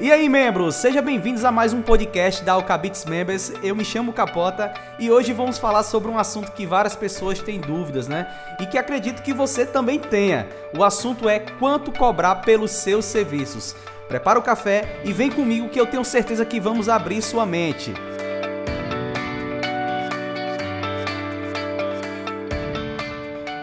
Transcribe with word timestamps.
E 0.00 0.12
aí, 0.12 0.28
membros, 0.28 0.76
sejam 0.76 1.02
bem-vindos 1.02 1.44
a 1.44 1.50
mais 1.50 1.72
um 1.72 1.82
podcast 1.82 2.44
da 2.44 2.52
Alcabits 2.52 3.04
Members. 3.04 3.52
Eu 3.64 3.74
me 3.74 3.84
chamo 3.84 4.12
Capota 4.12 4.72
e 4.96 5.10
hoje 5.10 5.32
vamos 5.32 5.58
falar 5.58 5.82
sobre 5.82 6.08
um 6.08 6.16
assunto 6.16 6.52
que 6.52 6.64
várias 6.64 6.94
pessoas 6.94 7.40
têm 7.40 7.60
dúvidas, 7.60 8.06
né? 8.06 8.32
E 8.60 8.66
que 8.66 8.78
acredito 8.78 9.24
que 9.24 9.32
você 9.32 9.66
também 9.66 9.98
tenha. 9.98 10.46
O 10.72 10.84
assunto 10.84 11.28
é 11.28 11.40
quanto 11.40 11.90
cobrar 11.90 12.36
pelos 12.36 12.70
seus 12.70 13.06
serviços. 13.06 13.74
Prepara 14.06 14.38
o 14.38 14.42
café 14.42 15.00
e 15.04 15.12
vem 15.12 15.32
comigo 15.32 15.68
que 15.68 15.80
eu 15.80 15.86
tenho 15.86 16.04
certeza 16.04 16.44
que 16.44 16.60
vamos 16.60 16.88
abrir 16.88 17.20
sua 17.20 17.44
mente. 17.44 17.92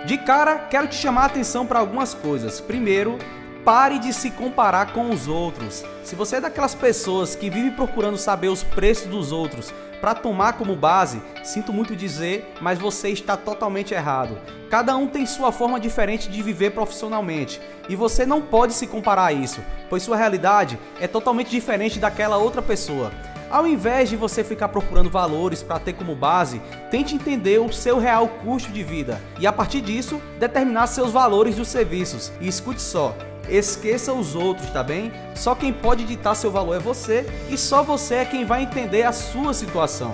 De 0.05 0.17
cara, 0.17 0.57
quero 0.69 0.87
te 0.87 0.95
chamar 0.95 1.23
a 1.23 1.27
atenção 1.27 1.65
para 1.65 1.79
algumas 1.79 2.13
coisas. 2.13 2.59
Primeiro, 2.59 3.17
Pare 3.65 3.97
de 3.97 4.13
se 4.13 4.29
comparar 4.29 4.93
com 4.93 5.09
os 5.09 5.27
outros. 5.27 5.83
Se 6.03 6.15
você 6.15 6.35
é 6.35 6.41
daquelas 6.41 6.75
pessoas 6.75 7.35
que 7.35 7.49
vive 7.49 7.71
procurando 7.71 8.15
saber 8.15 8.49
os 8.49 8.61
preços 8.61 9.07
dos 9.07 9.31
outros 9.31 9.73
para 9.99 10.13
tomar 10.13 10.53
como 10.53 10.75
base, 10.75 11.19
sinto 11.43 11.73
muito 11.73 11.95
dizer, 11.95 12.53
mas 12.61 12.77
você 12.77 13.09
está 13.09 13.35
totalmente 13.35 13.91
errado. 13.91 14.37
Cada 14.69 14.95
um 14.95 15.07
tem 15.07 15.25
sua 15.25 15.51
forma 15.51 15.79
diferente 15.79 16.29
de 16.29 16.43
viver 16.43 16.73
profissionalmente 16.73 17.59
e 17.89 17.95
você 17.95 18.23
não 18.23 18.39
pode 18.39 18.71
se 18.73 18.85
comparar 18.85 19.25
a 19.25 19.33
isso, 19.33 19.61
pois 19.89 20.03
sua 20.03 20.15
realidade 20.15 20.77
é 21.01 21.07
totalmente 21.07 21.49
diferente 21.49 21.97
daquela 21.97 22.37
outra 22.37 22.61
pessoa. 22.61 23.11
Ao 23.49 23.65
invés 23.65 24.09
de 24.09 24.15
você 24.15 24.43
ficar 24.43 24.69
procurando 24.69 25.09
valores 25.09 25.63
para 25.63 25.79
ter 25.79 25.93
como 25.93 26.15
base, 26.15 26.61
tente 26.91 27.15
entender 27.15 27.59
o 27.59 27.73
seu 27.73 27.97
real 27.97 28.27
custo 28.43 28.71
de 28.71 28.83
vida 28.83 29.19
e 29.39 29.47
a 29.47 29.53
partir 29.53 29.81
disso 29.81 30.21
determinar 30.39 30.85
seus 30.85 31.11
valores 31.11 31.55
dos 31.55 31.67
serviços. 31.67 32.31
E 32.39 32.47
escute 32.47 32.81
só, 32.81 33.15
Esqueça 33.49 34.11
os 34.11 34.35
outros, 34.35 34.69
tá 34.71 34.81
bem? 34.81 35.11
Só 35.35 35.53
quem 35.53 35.71
pode 35.71 36.03
ditar 36.03 36.35
seu 36.35 36.51
valor 36.51 36.75
é 36.75 36.79
você 36.79 37.25
e 37.49 37.57
só 37.57 37.83
você 37.83 38.15
é 38.15 38.25
quem 38.25 38.45
vai 38.45 38.63
entender 38.63 39.03
a 39.03 39.11
sua 39.11 39.53
situação. 39.53 40.13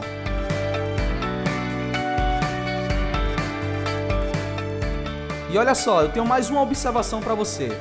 E 5.50 5.58
olha 5.58 5.76
só, 5.76 6.02
eu 6.02 6.10
tenho 6.10 6.26
mais 6.26 6.50
uma 6.50 6.62
observação 6.62 7.20
para 7.20 7.36
você. 7.36 7.78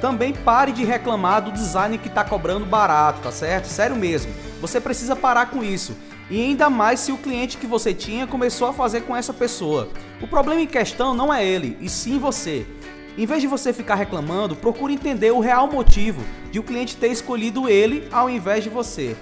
Também 0.00 0.32
pare 0.32 0.72
de 0.72 0.84
reclamar 0.84 1.42
do 1.42 1.52
design 1.52 1.98
que 1.98 2.08
está 2.08 2.24
cobrando 2.24 2.64
barato, 2.64 3.20
tá 3.20 3.30
certo? 3.30 3.66
Sério 3.66 3.94
mesmo. 3.94 4.32
Você 4.60 4.80
precisa 4.80 5.14
parar 5.14 5.50
com 5.50 5.62
isso. 5.62 5.94
E 6.30 6.40
ainda 6.40 6.70
mais 6.70 7.00
se 7.00 7.12
o 7.12 7.18
cliente 7.18 7.58
que 7.58 7.66
você 7.66 7.92
tinha 7.92 8.26
começou 8.26 8.68
a 8.68 8.72
fazer 8.72 9.02
com 9.02 9.14
essa 9.14 9.34
pessoa. 9.34 9.88
O 10.22 10.28
problema 10.28 10.60
em 10.62 10.66
questão 10.66 11.12
não 11.12 11.32
é 11.32 11.44
ele, 11.44 11.76
e 11.80 11.88
sim 11.88 12.18
você. 12.18 12.66
Em 13.18 13.26
vez 13.26 13.40
de 13.40 13.48
você 13.48 13.72
ficar 13.72 13.96
reclamando, 13.96 14.56
procure 14.56 14.94
entender 14.94 15.30
o 15.30 15.40
real 15.40 15.70
motivo 15.70 16.22
de 16.50 16.58
o 16.58 16.62
cliente 16.62 16.96
ter 16.96 17.08
escolhido 17.08 17.68
ele 17.68 18.06
ao 18.12 18.30
invés 18.30 18.62
de 18.62 18.70
você. 18.70 19.16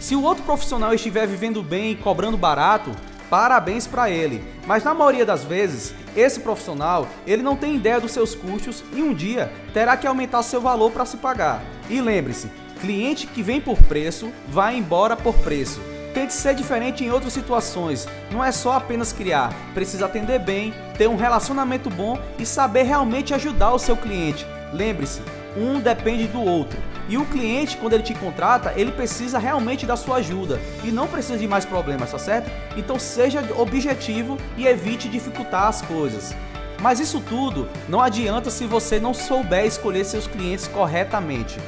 Se 0.00 0.14
o 0.14 0.22
outro 0.22 0.44
profissional 0.44 0.94
estiver 0.94 1.26
vivendo 1.26 1.62
bem 1.62 1.92
e 1.92 1.96
cobrando 1.96 2.36
barato, 2.36 2.90
parabéns 3.28 3.86
para 3.86 4.10
ele. 4.10 4.42
Mas 4.66 4.84
na 4.84 4.94
maioria 4.94 5.24
das 5.24 5.44
vezes, 5.44 5.94
esse 6.16 6.40
profissional, 6.40 7.08
ele 7.26 7.42
não 7.42 7.56
tem 7.56 7.76
ideia 7.76 8.00
dos 8.00 8.12
seus 8.12 8.34
custos 8.34 8.84
e 8.92 9.02
um 9.02 9.14
dia 9.14 9.52
terá 9.72 9.96
que 9.96 10.06
aumentar 10.06 10.42
seu 10.42 10.60
valor 10.60 10.90
para 10.90 11.06
se 11.06 11.16
pagar. 11.16 11.62
E 11.88 12.00
lembre-se, 12.00 12.50
cliente 12.80 13.26
que 13.26 13.42
vem 13.42 13.60
por 13.60 13.76
preço, 13.82 14.30
vai 14.48 14.76
embora 14.76 15.16
por 15.16 15.34
preço. 15.38 15.80
Tente 16.18 16.34
ser 16.34 16.52
diferente 16.52 17.04
em 17.04 17.12
outras 17.12 17.32
situações. 17.32 18.08
Não 18.32 18.44
é 18.44 18.50
só 18.50 18.72
apenas 18.72 19.12
criar, 19.12 19.54
precisa 19.72 20.06
atender 20.06 20.40
bem, 20.40 20.74
ter 20.96 21.08
um 21.08 21.14
relacionamento 21.14 21.88
bom 21.88 22.18
e 22.36 22.44
saber 22.44 22.82
realmente 22.82 23.32
ajudar 23.32 23.72
o 23.72 23.78
seu 23.78 23.96
cliente. 23.96 24.44
Lembre-se, 24.72 25.22
um 25.56 25.78
depende 25.78 26.26
do 26.26 26.42
outro. 26.42 26.76
E 27.08 27.16
o 27.16 27.24
cliente, 27.24 27.76
quando 27.76 27.92
ele 27.92 28.02
te 28.02 28.14
contrata, 28.14 28.72
ele 28.74 28.90
precisa 28.90 29.38
realmente 29.38 29.86
da 29.86 29.96
sua 29.96 30.16
ajuda 30.16 30.60
e 30.82 30.90
não 30.90 31.06
precisa 31.06 31.38
de 31.38 31.46
mais 31.46 31.64
problemas, 31.64 32.10
tá 32.10 32.18
certo? 32.18 32.50
Então 32.76 32.98
seja 32.98 33.40
objetivo 33.56 34.36
e 34.56 34.66
evite 34.66 35.08
dificultar 35.08 35.68
as 35.68 35.82
coisas. 35.82 36.34
Mas 36.82 36.98
isso 36.98 37.20
tudo 37.20 37.68
não 37.88 38.00
adianta 38.00 38.50
se 38.50 38.66
você 38.66 38.98
não 38.98 39.14
souber 39.14 39.66
escolher 39.66 40.04
seus 40.04 40.26
clientes 40.26 40.66
corretamente. 40.66 41.60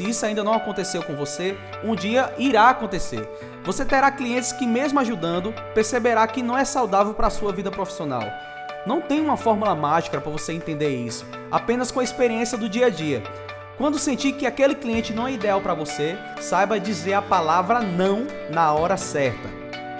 Se 0.00 0.08
isso 0.08 0.24
ainda 0.24 0.42
não 0.42 0.54
aconteceu 0.54 1.02
com 1.02 1.14
você, 1.14 1.58
um 1.84 1.94
dia 1.94 2.32
irá 2.38 2.70
acontecer. 2.70 3.28
Você 3.64 3.84
terá 3.84 4.10
clientes 4.10 4.50
que, 4.50 4.66
mesmo 4.66 4.98
ajudando, 4.98 5.52
perceberá 5.74 6.26
que 6.26 6.42
não 6.42 6.56
é 6.56 6.64
saudável 6.64 7.12
para 7.12 7.26
a 7.26 7.30
sua 7.30 7.52
vida 7.52 7.70
profissional. 7.70 8.22
Não 8.86 9.02
tem 9.02 9.20
uma 9.20 9.36
fórmula 9.36 9.74
mágica 9.74 10.18
para 10.18 10.30
você 10.30 10.54
entender 10.54 10.88
isso, 10.88 11.26
apenas 11.50 11.90
com 11.90 12.00
a 12.00 12.02
experiência 12.02 12.56
do 12.56 12.66
dia 12.66 12.86
a 12.86 12.88
dia. 12.88 13.22
Quando 13.76 13.98
sentir 13.98 14.32
que 14.32 14.46
aquele 14.46 14.74
cliente 14.74 15.12
não 15.12 15.26
é 15.26 15.32
ideal 15.32 15.60
para 15.60 15.74
você, 15.74 16.16
saiba 16.40 16.80
dizer 16.80 17.12
a 17.12 17.20
palavra 17.20 17.82
não 17.82 18.26
na 18.48 18.72
hora 18.72 18.96
certa. 18.96 19.50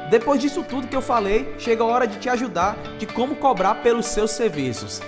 Depois 0.09 0.41
disso 0.41 0.65
tudo 0.67 0.89
que 0.89 0.97
eu 0.97 1.03
falei, 1.03 1.55
chega 1.59 1.83
a 1.83 1.87
hora 1.87 2.07
de 2.07 2.19
te 2.19 2.31
ajudar 2.31 2.75
de 2.99 3.05
como 3.05 3.37
cobrar 3.37 3.83
pelos 3.83 4.07
seus 4.07 4.31
serviços. 4.31 5.03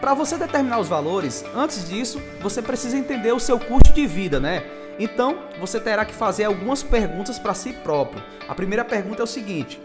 Para 0.00 0.14
você 0.14 0.36
determinar 0.36 0.78
os 0.78 0.88
valores, 0.88 1.44
antes 1.54 1.88
disso, 1.88 2.22
você 2.40 2.62
precisa 2.62 2.96
entender 2.96 3.32
o 3.32 3.40
seu 3.40 3.58
custo 3.58 3.92
de 3.92 4.06
vida, 4.06 4.38
né? 4.38 4.64
Então, 4.98 5.38
você 5.60 5.80
terá 5.80 6.04
que 6.04 6.14
fazer 6.14 6.44
algumas 6.44 6.82
perguntas 6.82 7.38
para 7.38 7.54
si 7.54 7.72
próprio. 7.72 8.22
A 8.48 8.54
primeira 8.54 8.84
pergunta 8.84 9.22
é 9.22 9.24
o 9.24 9.26
seguinte: 9.26 9.80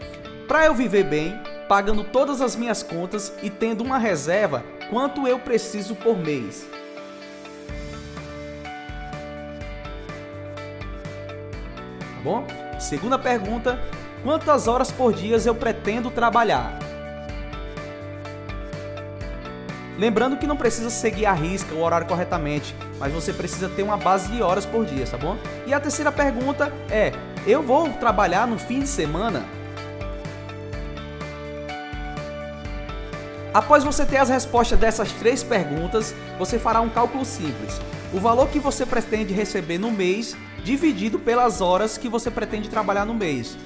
para 0.46 0.66
eu 0.66 0.74
viver 0.74 1.04
bem, 1.04 1.34
pagando 1.68 2.04
todas 2.04 2.40
as 2.40 2.54
minhas 2.54 2.82
contas 2.82 3.32
e 3.42 3.50
tendo 3.50 3.82
uma 3.82 3.98
reserva, 3.98 4.64
quanto 4.88 5.26
eu 5.26 5.38
preciso 5.38 5.96
por 5.96 6.16
mês? 6.16 6.64
Tá 12.14 12.20
bom? 12.22 12.46
Segunda 12.78 13.18
pergunta: 13.18 13.80
quantas 14.22 14.68
horas 14.68 14.92
por 14.92 15.12
dia 15.12 15.36
eu 15.44 15.54
pretendo 15.54 16.10
trabalhar? 16.10 16.83
Lembrando 19.96 20.36
que 20.36 20.46
não 20.46 20.56
precisa 20.56 20.90
seguir 20.90 21.26
a 21.26 21.32
risca 21.32 21.74
o 21.74 21.82
horário 21.82 22.06
corretamente, 22.06 22.74
mas 22.98 23.12
você 23.12 23.32
precisa 23.32 23.68
ter 23.68 23.82
uma 23.82 23.96
base 23.96 24.30
de 24.32 24.42
horas 24.42 24.66
por 24.66 24.84
dia, 24.84 25.06
tá 25.06 25.16
bom? 25.16 25.36
E 25.66 25.72
a 25.72 25.78
terceira 25.78 26.10
pergunta 26.10 26.72
é: 26.90 27.12
eu 27.46 27.62
vou 27.62 27.88
trabalhar 27.90 28.46
no 28.46 28.58
fim 28.58 28.80
de 28.80 28.88
semana? 28.88 29.44
Após 33.52 33.84
você 33.84 34.04
ter 34.04 34.16
as 34.16 34.28
respostas 34.28 34.76
dessas 34.76 35.12
três 35.12 35.44
perguntas, 35.44 36.12
você 36.36 36.58
fará 36.58 36.80
um 36.80 36.88
cálculo 36.88 37.24
simples. 37.24 37.80
O 38.12 38.18
valor 38.18 38.48
que 38.48 38.58
você 38.58 38.84
pretende 38.84 39.32
receber 39.32 39.78
no 39.78 39.92
mês 39.92 40.36
dividido 40.64 41.20
pelas 41.20 41.60
horas 41.60 41.96
que 41.96 42.08
você 42.08 42.32
pretende 42.32 42.68
trabalhar 42.68 43.04
no 43.04 43.14
mês. 43.14 43.56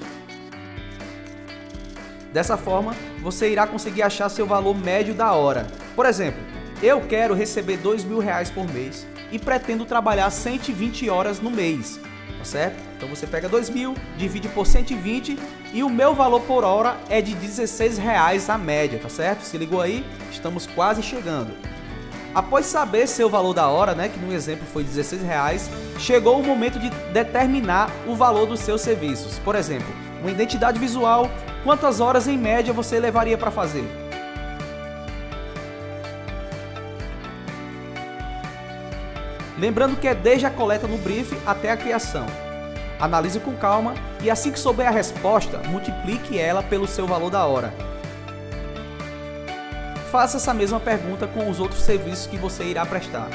Dessa 2.31 2.55
forma, 2.57 2.95
você 3.21 3.49
irá 3.49 3.65
conseguir 3.65 4.03
achar 4.03 4.29
seu 4.29 4.45
valor 4.45 4.77
médio 4.77 5.13
da 5.13 5.33
hora. 5.33 5.65
Por 5.95 6.05
exemplo, 6.05 6.39
eu 6.81 7.01
quero 7.01 7.33
receber 7.33 7.77
dois 7.77 8.03
mil 8.03 8.19
reais 8.19 8.51
por 8.51 8.71
mês 8.71 9.07
e 9.31 9.39
pretendo 9.39 9.85
trabalhar 9.85 10.29
120 10.29 11.09
horas 11.09 11.39
no 11.39 11.49
mês, 11.49 11.99
tá 12.37 12.45
certo? 12.45 12.77
Então 12.95 13.09
você 13.09 13.25
pega 13.25 13.49
dois 13.49 13.69
mil, 13.69 13.95
divide 14.15 14.47
por 14.49 14.65
120 14.65 15.37
e 15.73 15.83
o 15.83 15.89
meu 15.89 16.13
valor 16.13 16.41
por 16.41 16.63
hora 16.63 16.97
é 17.09 17.21
de 17.21 17.33
16 17.33 17.97
reais 17.97 18.49
a 18.49 18.57
média, 18.57 18.99
tá 18.99 19.09
certo? 19.09 19.41
Se 19.41 19.57
ligou 19.57 19.81
aí? 19.81 20.05
Estamos 20.31 20.67
quase 20.67 21.01
chegando. 21.01 21.51
Após 22.33 22.67
saber 22.67 23.07
seu 23.07 23.27
valor 23.27 23.55
da 23.55 23.67
hora, 23.67 23.95
né, 23.95 24.07
que 24.07 24.19
no 24.19 24.31
exemplo 24.31 24.65
foi 24.71 24.83
16 24.83 25.23
reais, 25.23 25.69
chegou 25.97 26.39
o 26.39 26.45
momento 26.45 26.77
de 26.79 26.89
determinar 27.11 27.89
o 28.07 28.15
valor 28.15 28.45
dos 28.45 28.59
seus 28.59 28.81
serviços. 28.81 29.39
Por 29.39 29.55
exemplo, 29.55 29.87
uma 30.21 30.29
identidade 30.29 30.79
visual, 30.79 31.29
quantas 31.63 31.99
horas 31.99 32.27
em 32.27 32.37
média 32.37 32.73
você 32.73 32.99
levaria 32.99 33.37
para 33.37 33.51
fazer? 33.51 33.87
Lembrando 39.57 39.97
que 39.97 40.07
é 40.07 40.15
desde 40.15 40.45
a 40.45 40.49
coleta 40.49 40.87
no 40.87 40.97
brief 40.97 41.37
até 41.45 41.69
a 41.69 41.77
criação. 41.77 42.25
Analise 42.99 43.39
com 43.39 43.55
calma 43.55 43.93
e 44.21 44.29
assim 44.29 44.51
que 44.51 44.59
souber 44.59 44.87
a 44.87 44.91
resposta, 44.91 45.57
multiplique 45.67 46.37
ela 46.37 46.63
pelo 46.63 46.87
seu 46.87 47.05
valor 47.05 47.29
da 47.29 47.45
hora. 47.45 47.73
Faça 50.11 50.37
essa 50.37 50.53
mesma 50.53 50.79
pergunta 50.79 51.27
com 51.27 51.49
os 51.49 51.59
outros 51.59 51.81
serviços 51.81 52.25
que 52.25 52.37
você 52.37 52.63
irá 52.63 52.85
prestar. 52.85 53.29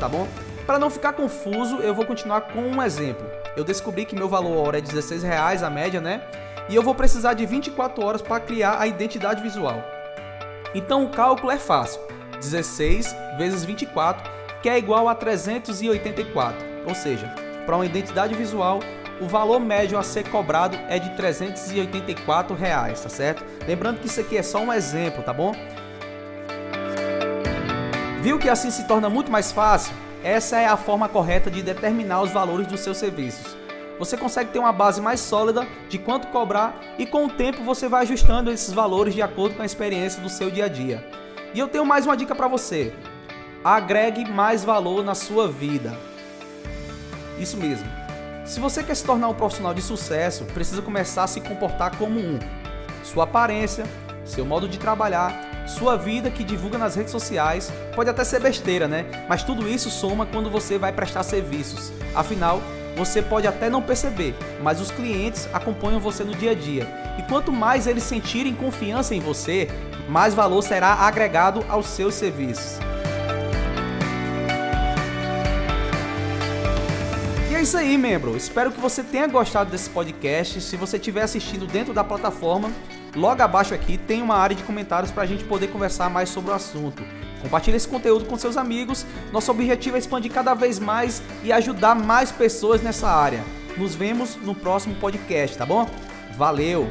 Tá 0.00 0.08
bom? 0.08 0.26
Para 0.66 0.78
não 0.78 0.90
ficar 0.90 1.12
confuso, 1.12 1.76
eu 1.76 1.94
vou 1.94 2.06
continuar 2.06 2.42
com 2.42 2.60
um 2.60 2.82
exemplo. 2.82 3.26
Eu 3.56 3.64
descobri 3.64 4.04
que 4.04 4.14
meu 4.14 4.28
valor 4.28 4.66
hora 4.66 4.78
é 4.78 4.80
16 4.80 5.22
reais 5.22 5.62
a 5.62 5.70
média, 5.70 6.00
né? 6.00 6.22
E 6.68 6.74
eu 6.74 6.82
vou 6.82 6.94
precisar 6.94 7.34
de 7.34 7.44
24 7.44 8.04
horas 8.04 8.22
para 8.22 8.40
criar 8.40 8.80
a 8.80 8.86
identidade 8.86 9.42
visual. 9.42 9.82
Então 10.74 11.04
o 11.04 11.08
cálculo 11.10 11.50
é 11.50 11.58
fácil. 11.58 12.00
16 12.38 13.14
vezes 13.36 13.64
24, 13.64 14.30
que 14.62 14.68
é 14.68 14.78
igual 14.78 15.08
a 15.08 15.14
384. 15.14 16.58
Ou 16.86 16.94
seja, 16.94 17.26
para 17.66 17.76
uma 17.76 17.84
identidade 17.86 18.34
visual, 18.34 18.80
o 19.20 19.26
valor 19.26 19.60
médio 19.60 19.98
a 19.98 20.02
ser 20.02 20.28
cobrado 20.28 20.78
é 20.88 20.98
de 20.98 21.10
384 21.10 22.54
reais, 22.56 23.00
tá 23.02 23.08
certo? 23.08 23.44
Lembrando 23.66 24.00
que 24.00 24.06
isso 24.06 24.20
aqui 24.20 24.36
é 24.36 24.42
só 24.42 24.58
um 24.60 24.72
exemplo, 24.72 25.22
tá 25.22 25.32
bom? 25.32 25.52
Viu 28.22 28.38
que 28.38 28.48
assim 28.48 28.70
se 28.70 28.86
torna 28.86 29.10
muito 29.10 29.30
mais 29.30 29.50
fácil? 29.52 29.94
Essa 30.22 30.58
é 30.58 30.66
a 30.66 30.76
forma 30.76 31.08
correta 31.08 31.50
de 31.50 31.62
determinar 31.62 32.20
os 32.20 32.30
valores 32.30 32.66
dos 32.66 32.80
seus 32.80 32.98
serviços. 32.98 33.56
Você 33.98 34.16
consegue 34.16 34.50
ter 34.50 34.58
uma 34.58 34.72
base 34.72 35.00
mais 35.00 35.20
sólida 35.20 35.66
de 35.88 35.98
quanto 35.98 36.28
cobrar 36.28 36.78
e 36.98 37.06
com 37.06 37.26
o 37.26 37.30
tempo 37.30 37.62
você 37.62 37.88
vai 37.88 38.02
ajustando 38.02 38.50
esses 38.50 38.72
valores 38.72 39.14
de 39.14 39.22
acordo 39.22 39.56
com 39.56 39.62
a 39.62 39.66
experiência 39.66 40.22
do 40.22 40.28
seu 40.28 40.50
dia 40.50 40.66
a 40.66 40.68
dia. 40.68 41.06
E 41.54 41.58
eu 41.58 41.68
tenho 41.68 41.84
mais 41.84 42.06
uma 42.06 42.16
dica 42.16 42.34
para 42.34 42.48
você. 42.48 42.92
Agregue 43.64 44.30
mais 44.30 44.64
valor 44.64 45.04
na 45.04 45.14
sua 45.14 45.48
vida. 45.48 45.96
Isso 47.38 47.56
mesmo. 47.56 47.88
Se 48.44 48.60
você 48.60 48.82
quer 48.82 48.94
se 48.94 49.04
tornar 49.04 49.28
um 49.28 49.34
profissional 49.34 49.72
de 49.72 49.82
sucesso, 49.82 50.44
precisa 50.46 50.82
começar 50.82 51.24
a 51.24 51.26
se 51.26 51.40
comportar 51.40 51.96
como 51.96 52.18
um. 52.18 52.38
Sua 53.02 53.24
aparência, 53.24 53.84
seu 54.24 54.44
modo 54.44 54.68
de 54.68 54.78
trabalhar 54.78 55.49
sua 55.70 55.96
vida 55.96 56.30
que 56.30 56.42
divulga 56.42 56.76
nas 56.76 56.96
redes 56.96 57.12
sociais 57.12 57.72
pode 57.94 58.10
até 58.10 58.24
ser 58.24 58.40
besteira, 58.40 58.88
né? 58.88 59.06
Mas 59.28 59.42
tudo 59.42 59.68
isso 59.68 59.88
soma 59.88 60.26
quando 60.26 60.50
você 60.50 60.76
vai 60.76 60.92
prestar 60.92 61.22
serviços. 61.22 61.92
Afinal, 62.14 62.60
você 62.96 63.22
pode 63.22 63.46
até 63.46 63.70
não 63.70 63.80
perceber, 63.80 64.34
mas 64.62 64.80
os 64.80 64.90
clientes 64.90 65.48
acompanham 65.52 66.00
você 66.00 66.24
no 66.24 66.34
dia 66.34 66.50
a 66.50 66.54
dia. 66.54 66.86
E 67.18 67.22
quanto 67.22 67.52
mais 67.52 67.86
eles 67.86 68.02
sentirem 68.02 68.54
confiança 68.54 69.14
em 69.14 69.20
você, 69.20 69.68
mais 70.08 70.34
valor 70.34 70.62
será 70.62 70.92
agregado 70.92 71.64
aos 71.68 71.86
seus 71.86 72.14
serviços. 72.14 72.89
É 77.60 77.62
isso 77.62 77.76
aí, 77.76 77.98
membro. 77.98 78.36
Espero 78.36 78.72
que 78.72 78.80
você 78.80 79.02
tenha 79.02 79.26
gostado 79.26 79.70
desse 79.70 79.90
podcast. 79.90 80.60
Se 80.62 80.76
você 80.76 80.96
estiver 80.96 81.22
assistindo 81.22 81.66
dentro 81.66 81.92
da 81.92 82.02
plataforma, 82.02 82.70
Logo 83.14 83.42
abaixo 83.42 83.74
aqui 83.74 83.98
tem 83.98 84.22
uma 84.22 84.36
área 84.36 84.54
de 84.54 84.62
comentários 84.62 85.10
para 85.10 85.24
a 85.24 85.26
gente 85.26 85.44
poder 85.44 85.68
conversar 85.68 86.08
mais 86.08 86.28
sobre 86.28 86.50
o 86.50 86.54
assunto. 86.54 87.02
Compartilhe 87.42 87.76
esse 87.76 87.88
conteúdo 87.88 88.24
com 88.24 88.36
seus 88.36 88.56
amigos. 88.56 89.04
Nosso 89.32 89.50
objetivo 89.50 89.96
é 89.96 89.98
expandir 89.98 90.30
cada 90.30 90.54
vez 90.54 90.78
mais 90.78 91.22
e 91.42 91.52
ajudar 91.52 91.94
mais 91.94 92.30
pessoas 92.30 92.82
nessa 92.82 93.08
área. 93.08 93.42
Nos 93.76 93.94
vemos 93.94 94.36
no 94.36 94.54
próximo 94.54 94.94
podcast, 94.94 95.56
tá 95.58 95.66
bom? 95.66 95.88
Valeu! 96.36 96.88